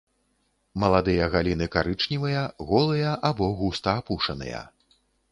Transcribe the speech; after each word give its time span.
Маладыя 0.83 1.25
галіны 1.33 1.67
карычневыя, 1.75 2.41
голыя 2.71 3.11
або 3.29 3.49
густа 3.59 3.93
апушаныя. 4.01 4.63